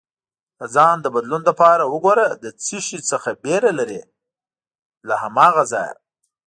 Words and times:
د 0.59 0.61
ځان 0.75 0.95
له 1.05 1.09
بدلون 1.15 1.41
لپاره 1.49 1.83
وګوره 1.93 2.25
له 2.43 2.49
څه 2.63 2.77
شي 2.87 2.99
څخه 3.11 3.29
ویره 3.43 3.71
لرې، 3.79 4.01
له 5.07 5.15
هماغه 5.23 5.63
ځایه 5.73 5.95